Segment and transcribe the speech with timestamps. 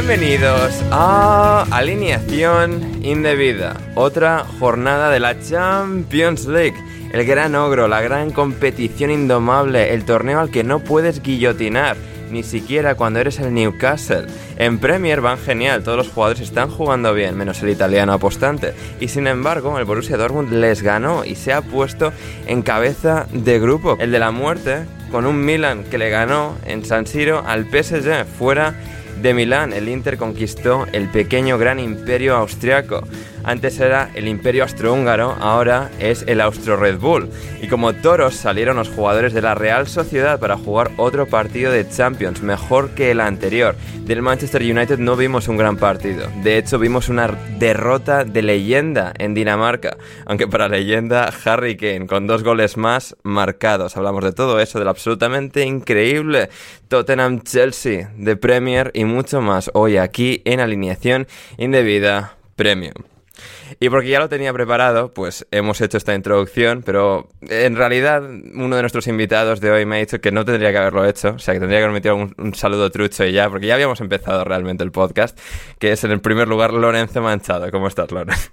[0.00, 6.76] Bienvenidos a Alineación Indebida, otra jornada de la Champions League,
[7.12, 11.96] el gran ogro, la gran competición indomable, el torneo al que no puedes guillotinar,
[12.30, 14.26] ni siquiera cuando eres el Newcastle.
[14.56, 19.08] En Premier van genial, todos los jugadores están jugando bien, menos el italiano apostante, y
[19.08, 22.12] sin embargo el Borussia Dortmund les ganó y se ha puesto
[22.46, 26.84] en cabeza de grupo, el de la muerte, con un Milan que le ganó en
[26.84, 28.74] San Siro al PSG fuera
[29.20, 33.02] de Milán, el Inter conquistó el pequeño gran imperio austriaco.
[33.44, 37.30] Antes era el imperio austrohúngaro, ahora es el Austro Red Bull.
[37.62, 41.88] Y como toros salieron los jugadores de la Real Sociedad para jugar otro partido de
[41.88, 43.74] Champions, mejor que el anterior.
[44.04, 46.28] Del Manchester United no vimos un gran partido.
[46.42, 49.96] De hecho, vimos una derrota de leyenda en Dinamarca.
[50.26, 53.96] Aunque para leyenda, Harry Kane, con dos goles más marcados.
[53.96, 56.48] Hablamos de todo eso, del absolutamente increíble
[56.88, 61.26] Tottenham Chelsea de Premier y mucho más hoy aquí en alineación
[61.56, 62.94] indebida Premium.
[63.80, 68.74] Y porque ya lo tenía preparado, pues hemos hecho esta introducción, pero en realidad uno
[68.74, 71.38] de nuestros invitados de hoy me ha dicho que no tendría que haberlo hecho, o
[71.38, 74.00] sea que tendría que haber metido un, un saludo trucho y ya, porque ya habíamos
[74.00, 75.38] empezado realmente el podcast,
[75.78, 77.70] que es en el primer lugar Lorenzo Manchado.
[77.70, 78.50] ¿Cómo estás, Lorenzo?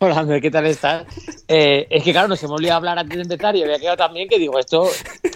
[0.00, 1.04] Hola, André, ¿qué tal estás?
[1.48, 4.28] Eh, es que claro, nos hemos olvidado hablar antes de empezar y había quedado también
[4.28, 4.86] que digo, esto,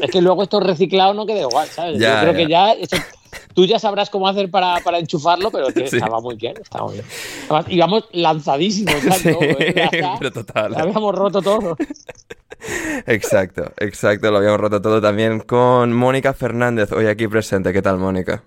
[0.00, 1.98] es que luego esto reciclado no queda igual, ¿sabes?
[1.98, 2.38] Ya, Yo creo ya.
[2.38, 2.96] que ya, esto-
[3.54, 5.96] tú ya sabrás cómo hacer para, para enchufarlo, pero que Sí.
[5.96, 7.04] estaba muy bien, estaba muy bien.
[7.48, 9.74] Además, íbamos lanzadísimos, Sí, ¿eh?
[9.92, 10.74] Ya pero total.
[10.74, 11.76] Ya habíamos roto todo.
[13.06, 17.72] Exacto, exacto, lo habíamos roto todo también con Mónica Fernández, hoy aquí presente.
[17.72, 18.42] ¿Qué tal, Mónica?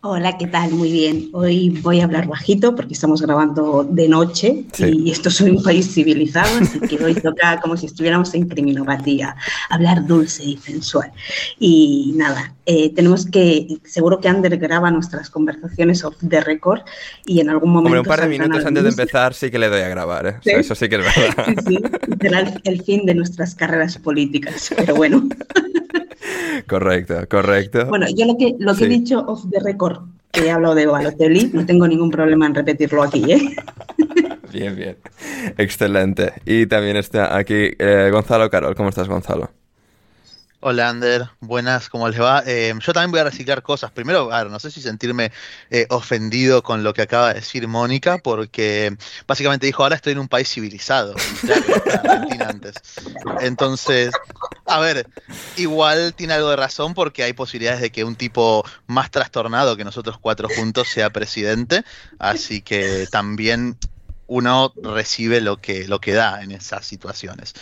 [0.00, 0.70] Hola, ¿qué tal?
[0.70, 1.28] Muy bien.
[1.32, 4.84] Hoy voy a hablar bajito porque estamos grabando de noche Sí.
[5.06, 9.34] y esto es un país civilizado, así que hoy toca como si estuviéramos en criminopatía,
[9.70, 11.10] hablar dulce y sensual.
[11.58, 16.82] Y nada, eh, tenemos que, seguro que Ander graba nuestras conversaciones off the record
[17.26, 17.88] y en algún momento...
[17.88, 20.36] Hombre, un par de minutos antes de empezar sí que le doy a grabar, ¿eh?
[20.38, 20.60] O sea, ¿Sí?
[20.60, 21.54] eso sí que es verdad.
[21.66, 21.78] Sí, sí,
[22.20, 25.28] será el, el fin de nuestras carreras políticas, pero bueno.
[26.66, 27.86] Correcto, correcto.
[27.86, 30.00] Bueno, yo lo que, lo que he dicho off the record,
[30.32, 33.56] que he hablado de Balotelli, no tengo ningún problema en repetirlo aquí, ¿eh?
[34.52, 34.96] Bien, bien.
[35.58, 36.32] Excelente.
[36.46, 38.74] Y también está aquí eh, Gonzalo Carol.
[38.74, 39.50] ¿Cómo estás, Gonzalo?
[40.60, 42.42] Hola Ander, buenas, ¿cómo les va?
[42.44, 43.92] Eh, yo también voy a reciclar cosas.
[43.92, 45.30] Primero, a ver, no sé si sentirme
[45.70, 48.96] eh, ofendido con lo que acaba de decir Mónica, porque
[49.28, 51.14] básicamente dijo, ahora estoy en un país civilizado.
[51.42, 52.74] Claro, era Argentina antes.
[53.40, 54.10] Entonces,
[54.68, 55.06] a ver,
[55.56, 59.84] igual tiene algo de razón porque hay posibilidades de que un tipo más trastornado que
[59.84, 61.84] nosotros cuatro juntos sea presidente,
[62.18, 63.78] así que también
[64.26, 67.54] uno recibe lo que, lo que da en esas situaciones.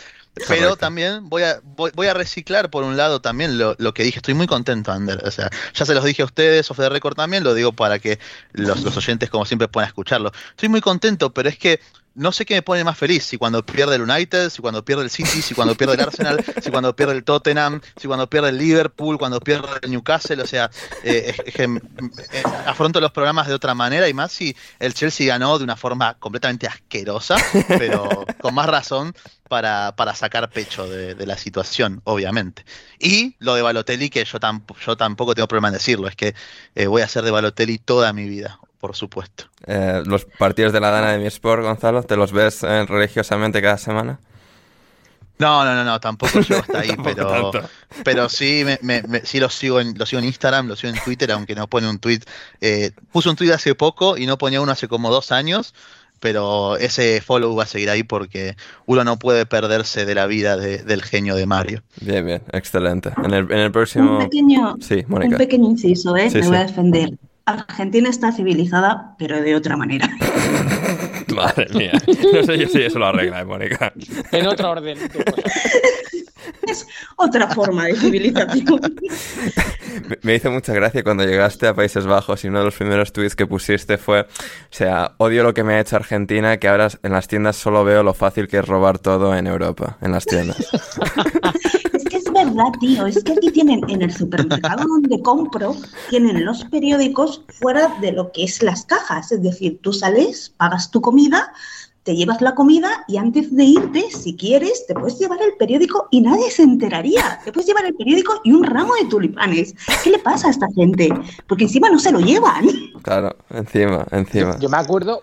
[0.48, 4.18] Pero también voy a, voy, a reciclar por un lado también lo, que dije.
[4.18, 5.22] Estoy muy contento, Ander.
[5.24, 7.98] O sea, ya se los dije a ustedes, of the record también, lo digo para
[7.98, 8.18] que
[8.52, 10.32] los, los oyentes, como siempre, puedan escucharlo.
[10.50, 11.80] Estoy muy contento, pero es que
[12.16, 15.04] no sé qué me pone más feliz, si cuando pierde el United, si cuando pierde
[15.04, 18.48] el City, si cuando pierde el Arsenal, si cuando pierde el Tottenham, si cuando pierde
[18.48, 20.70] el Liverpool, cuando pierde el Newcastle, o sea,
[21.04, 25.64] eh, eh, afronto los programas de otra manera y más si el Chelsea ganó de
[25.64, 27.36] una forma completamente asquerosa,
[27.68, 29.14] pero con más razón
[29.48, 32.64] para, sacar pecho de, la situación, obviamente.
[32.98, 34.38] Y lo de Balotelli, que yo,
[34.86, 36.34] yo tampoco tengo problema en decirlo, es que
[36.74, 39.44] eh, voy a ser de Balotelli toda mi vida por supuesto.
[39.66, 43.62] Eh, ¿Los partidos de la Dana de mi Sport, Gonzalo, te los ves eh, religiosamente
[43.62, 44.18] cada semana?
[45.38, 47.50] No, no, no, no, tampoco llego hasta ahí, pero,
[48.04, 51.30] pero sí, me, sí lo sigo, en, lo sigo en Instagram, lo sigo en Twitter,
[51.30, 52.20] aunque no pone un tweet.
[52.60, 55.74] Eh, puse un tweet hace poco y no ponía uno hace como dos años,
[56.20, 58.56] pero ese follow va a seguir ahí porque
[58.86, 61.82] uno no puede perderse de la vida del genio de Mario.
[62.00, 63.12] Bien, bien, excelente.
[63.22, 64.12] En el, en el próximo...
[64.12, 66.30] Un pequeño, sí, un pequeño inciso, ¿eh?
[66.32, 67.10] me voy a defender.
[67.46, 70.08] Argentina está civilizada, pero de otra manera.
[71.34, 71.92] Madre mía.
[72.32, 73.92] No sé yo si eso lo arregla, ¿eh, Mónica.
[74.32, 74.98] En otro orden.
[76.66, 78.80] Es otra forma de civilización.
[80.22, 83.36] Me hizo mucha gracia cuando llegaste a Países Bajos y uno de los primeros tweets
[83.36, 84.26] que pusiste fue, o
[84.70, 88.02] sea, odio lo que me ha hecho Argentina, que ahora en las tiendas solo veo
[88.02, 90.56] lo fácil que es robar todo en Europa, en las tiendas.
[92.46, 93.06] verdad, tío.
[93.06, 95.74] Es que aquí tienen, en el supermercado donde compro,
[96.10, 99.32] tienen los periódicos fuera de lo que es las cajas.
[99.32, 101.52] Es decir, tú sales, pagas tu comida,
[102.04, 106.06] te llevas la comida y antes de irte, si quieres, te puedes llevar el periódico
[106.12, 107.40] y nadie se enteraría.
[107.44, 109.74] Te puedes llevar el periódico y un ramo de tulipanes.
[110.04, 111.08] ¿Qué le pasa a esta gente?
[111.48, 112.68] Porque encima no se lo llevan.
[113.02, 114.56] Claro, encima, encima.
[114.60, 115.22] yo me acuerdo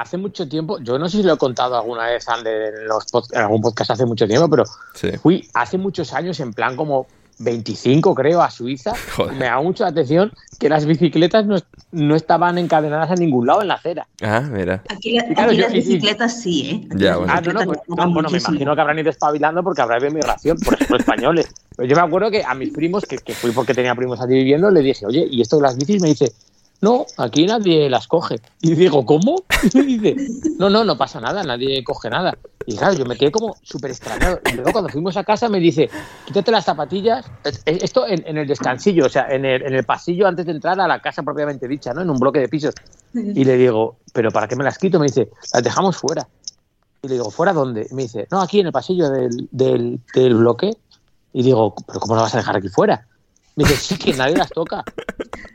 [0.00, 3.40] hace mucho tiempo, yo no sé si lo he contado alguna vez en, los en
[3.40, 4.64] algún podcast hace mucho tiempo, pero
[5.20, 7.06] fui hace muchos años en plan como
[7.40, 8.92] 25 creo a Suiza.
[9.38, 11.46] Me da mucho la atención que las bicicletas
[11.92, 14.06] no, estaban encadenadas a ningún lado en la acera.
[14.22, 14.82] Ah, mira.
[14.88, 16.88] Aquí, las bicicletas sí, ¿eh?
[16.96, 17.32] Ya, bueno.
[17.34, 20.96] Ah, no, pues, bueno, me imagino que habrán ido espabilando porque habrá emigración, por ejemplo,
[20.98, 21.48] españoles.
[21.76, 24.34] Pero yo me acuerdo que a mis primos, que, que fui porque tenía primos allí
[24.34, 26.02] viviendo, le dije, oye, ¿y esto de las bicis?
[26.02, 26.32] Me dice,
[26.80, 28.40] no, aquí nadie las coge.
[28.62, 29.44] Y digo, ¿cómo?
[29.74, 30.16] Y dice,
[30.58, 32.36] no, no, no pasa nada, nadie coge nada.
[32.66, 34.40] Y claro, yo me quedé como súper extrañado.
[34.50, 35.90] Y luego cuando fuimos a casa me dice,
[36.24, 37.26] quítate las zapatillas.
[37.66, 40.88] Esto en, el descansillo, o sea, en el, en el, pasillo antes de entrar a
[40.88, 42.00] la casa propiamente dicha, ¿no?
[42.00, 42.74] En un bloque de pisos.
[43.12, 44.98] Y le digo, ¿pero para qué me las quito?
[44.98, 46.26] Me dice, las dejamos fuera.
[47.02, 47.88] Y le digo, ¿fuera dónde?
[47.92, 50.76] Me dice, no, aquí en el pasillo del, del, del bloque.
[51.32, 53.06] Y digo, ¿pero cómo lo vas a dejar aquí fuera?
[53.60, 54.82] Me dice, sí, que nadie las toca.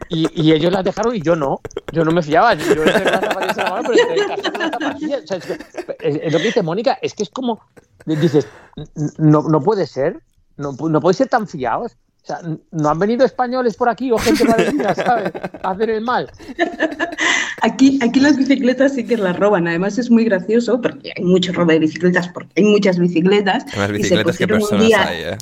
[0.09, 1.59] Y, y, ellos las dejaron y yo no.
[1.91, 2.53] Yo no me fiaba.
[2.53, 4.03] Yo, yo las la mano, pero.
[5.23, 5.37] O sea,
[5.99, 7.61] es, lo que dice Mónica, es que es como,
[8.05, 8.47] dices,
[9.17, 10.21] no, no puede ser,
[10.57, 11.97] no, no puede ser tan fiados.
[12.25, 12.39] O sea,
[12.71, 15.31] no han venido españoles por aquí o gente parecida, ¿sabes?
[15.61, 16.31] A hacer el mal.
[17.61, 19.67] Aquí, aquí las bicicletas sí que las roban.
[19.67, 23.65] Además es muy gracioso porque hay mucho robo de bicicletas, porque hay muchas bicicletas.
[23.75, 25.37] Más bicicletas que personas hay, ¿eh?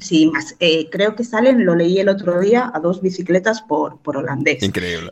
[0.00, 0.56] Sí, más.
[0.60, 4.62] Eh, creo que salen, lo leí el otro día, a dos bicicletas por, por holandés.
[4.62, 5.10] Increíble.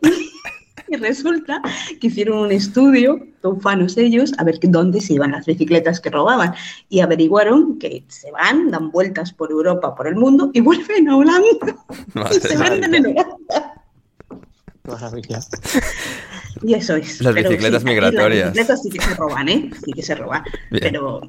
[0.93, 1.63] Y resulta
[2.01, 3.19] que hicieron un estudio,
[3.63, 6.55] fanos ellos, a ver dónde se iban las bicicletas que robaban.
[6.91, 11.17] Y averiguaron que se van, dan vueltas por Europa, por el mundo y vuelven a
[11.17, 11.77] Holanda.
[12.31, 13.83] y se venden en Holanda.
[16.63, 17.21] Y eso es.
[17.21, 18.55] Las bicicletas migratorias.
[18.57, 19.71] Las bicicletas sí que se roban, ¿eh?
[19.85, 20.45] Sí que se roban.
[20.71, 21.21] Pero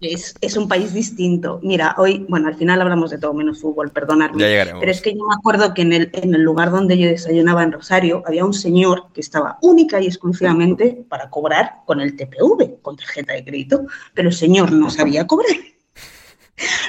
[0.00, 1.60] es es, un país distinto.
[1.62, 4.38] Mira, hoy, bueno, al final hablamos de todo menos fútbol, perdonadme.
[4.38, 7.62] Pero es que yo me acuerdo que en el, en el lugar donde yo desayunaba
[7.62, 12.80] en Rosario había un señor que estaba única y exclusivamente para cobrar con el TPV,
[12.82, 13.86] con tarjeta de crédito.
[14.14, 15.56] Pero el señor no sabía cobrar.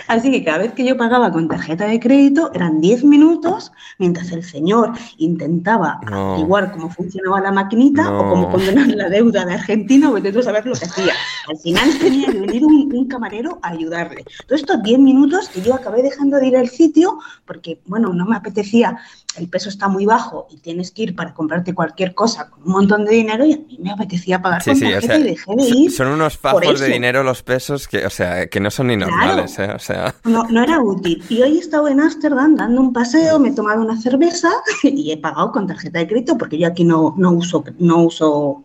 [0.07, 4.31] Así que cada vez que yo pagaba con tarjeta de crédito eran 10 minutos mientras
[4.31, 10.11] el señor intentaba averiguar cómo funcionaba la maquinita o cómo condenar la deuda de Argentina
[10.11, 11.13] o de saber lo que hacía.
[11.47, 14.23] Al final tenía que venir un, camarero a ayudarle.
[14.47, 18.25] Todos estos 10 minutos que yo acabé dejando de ir al sitio porque, bueno, no
[18.25, 18.97] me apetecía
[19.37, 22.71] el peso está muy bajo y tienes que ir para comprarte cualquier cosa con un
[22.71, 25.91] montón de dinero y a mí me apetecía pagar con tarjeta y dejé de ir.
[25.91, 29.57] Son unos fajos de dinero los pesos que, o sea, que no son ni normales,
[29.59, 29.71] ¿eh?
[29.73, 30.13] O sea...
[30.23, 31.23] No, no era útil.
[31.29, 34.49] Y hoy he estado en Ámsterdam dando un paseo, me he tomado una cerveza
[34.83, 38.63] y he pagado con tarjeta de crédito porque yo aquí no, no uso, no uso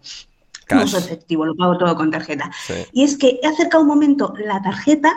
[0.70, 2.50] no uso efectivo, lo pago todo con tarjeta.
[2.92, 5.12] Y es que he acercado un momento la tarjeta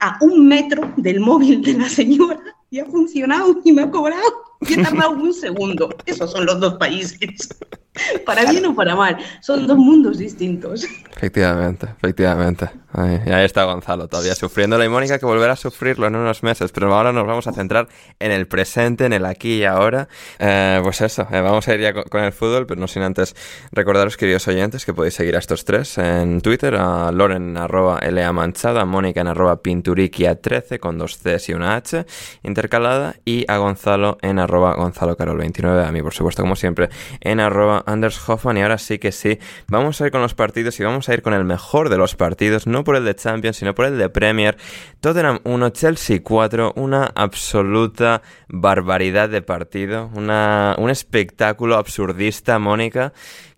[0.00, 2.40] a un metro del móvil de la señora
[2.70, 4.22] y ha funcionado y me ha cobrado
[4.68, 5.88] y he tardado un segundo.
[6.06, 7.48] Esos son los dos países.
[8.26, 9.18] Para bien o para mal.
[9.42, 10.84] Son dos mundos distintos.
[11.14, 12.70] Efectivamente, efectivamente.
[12.92, 16.92] Ahí está Gonzalo todavía sufriéndolo y Mónica que volverá a sufrirlo en unos meses, pero
[16.94, 20.08] ahora nos vamos a centrar en el presente, en el aquí y ahora.
[20.38, 23.34] Eh, pues eso, eh, vamos a ir ya con, el fútbol, pero no sin antes
[23.72, 28.32] recordaros, queridos oyentes, que podéis seguir a estos tres en Twitter, a Loren arroba LA
[28.32, 32.04] Manchada, a Mónica en arroba Pinturiquia13 con dos Cs y una H
[32.42, 36.88] intercalada y a Gonzalo en arroba Gonzalo Carol 29, a mí por supuesto como siempre
[37.20, 38.56] en arroba Anders Hoffman.
[38.58, 41.22] Y ahora sí que sí, vamos a ir con los partidos y vamos a ir
[41.22, 44.08] con el mejor de los partidos, no por el de Champions, sino por el de
[44.08, 44.56] Premier.
[45.00, 53.12] Tottenham 1, Chelsea 4, una absoluta barbaridad de partido, una, un espectáculo absurdista, Mónica.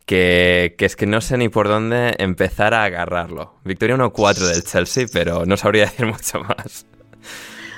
[0.06, 3.54] Que, que, es que no sé ni por dónde empezar a agarrarlo.
[3.64, 6.84] Victoria 1-4 del Chelsea, pero no sabría decir mucho más.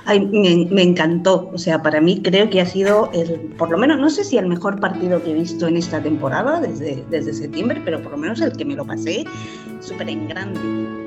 [0.09, 1.51] Ay, me, encantó.
[1.53, 4.39] O sea, para mí creo que ha sido, el, por lo menos, no sé si
[4.39, 8.19] el mejor partido que he visto en esta temporada desde, desde septiembre, pero por lo
[8.19, 9.25] menos el que me lo pasé
[9.81, 11.06] súper en grande.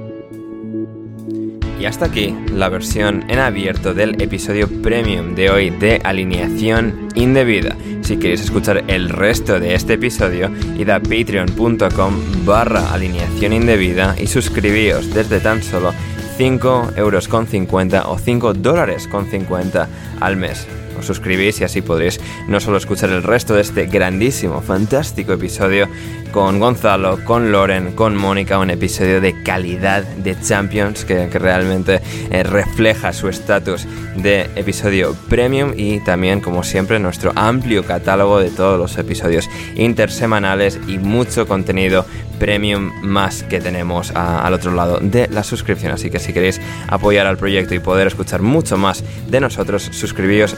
[1.80, 7.78] Y hasta aquí la versión en abierto del episodio premium de hoy de Alineación Indebida.
[8.02, 14.28] Si queréis escuchar el resto de este episodio, id a patreon.com barra alineación indebida y
[14.28, 15.94] suscribíos desde tan solo
[16.38, 19.88] 5 euros con 50 o 5 dólares con 50
[20.20, 20.68] al mes
[21.00, 25.88] os suscribís y así podréis no solo escuchar el resto de este grandísimo, fantástico episodio
[26.32, 32.44] con Gonzalo, con Loren, con Mónica, un episodio de calidad de Champions que, realmente eh,
[32.44, 38.78] refleja su estatus de episodio premium y también, como siempre, nuestro amplio catálogo de todos
[38.78, 42.06] los episodios intersemanales y mucho contenido
[42.40, 45.92] premium más que tenemos al otro lado de la suscripción.
[45.92, 50.56] Así que si queréis apoyar al proyecto y poder escuchar mucho más de nosotros, suscribíos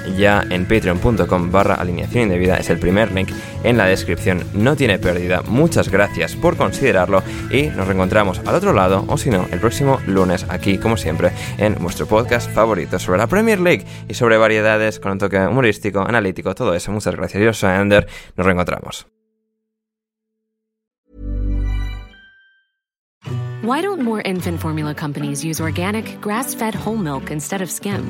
[0.50, 2.58] en patreon.com barra alineación indebida.
[2.58, 3.30] Es el primer link
[3.64, 4.44] en la descripción.
[4.54, 5.42] No tiene pérdida.
[5.48, 10.00] Muchas gracias por considerarlo y nos reencontramos al otro lado o si no, el próximo
[10.08, 15.00] lunes aquí, como siempre, en vuestro podcast favorito sobre la Premier League y sobre variedades
[15.00, 16.92] con un toque humorístico, analítico, todo eso.
[16.92, 17.44] Muchas gracias.
[17.44, 18.08] Yo soy Ander.
[18.36, 19.08] Nos reencontramos.
[23.64, 28.10] Why don't more infant formula companies use organic, grass-fed whole milk instead of skim?